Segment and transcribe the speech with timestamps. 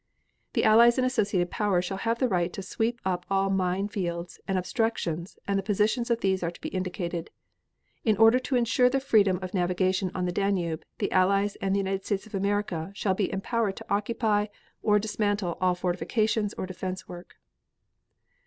[0.53, 4.39] The Allies and associated Powers shall have the right to sweep up all mine fields
[4.47, 7.29] and obstructions, and the positions of these are to be indicated.
[8.03, 11.81] In order to insure the freedom of navigation on the Danube, the Allies and the
[11.81, 14.47] United States of America shall be empowered to occupy
[14.81, 17.35] or to dismantle all fortifications or defense work.